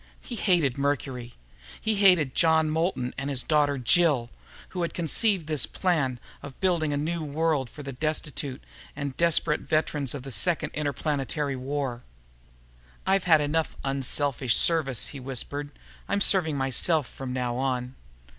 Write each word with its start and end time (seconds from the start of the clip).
He 0.19 0.33
hated 0.35 0.79
Mercury. 0.79 1.35
He 1.79 1.93
hated 1.97 2.33
John 2.33 2.71
Moulton 2.71 3.13
and 3.19 3.29
his 3.29 3.43
daughter 3.43 3.77
Jill, 3.77 4.31
who 4.69 4.81
had 4.81 4.95
conceived 4.95 5.45
this 5.45 5.67
plan 5.67 6.19
of 6.41 6.59
building 6.59 6.91
a 6.91 6.97
new 6.97 7.23
world 7.23 7.69
for 7.69 7.83
the 7.83 7.93
destitute 7.93 8.63
and 8.95 9.15
desperate 9.15 9.61
veterans 9.61 10.15
of 10.15 10.23
the 10.23 10.31
Second 10.31 10.71
Interplanetary 10.71 11.55
War. 11.55 12.01
"I've 13.05 13.25
had 13.25 13.41
enough 13.41 13.77
'unselfish 13.83 14.55
service'," 14.55 15.09
he 15.09 15.19
whispered. 15.19 15.69
"I'm 16.09 16.19
serving 16.19 16.57
myself 16.57 17.07
from 17.07 17.31
now 17.31 17.57
on." 17.57 17.93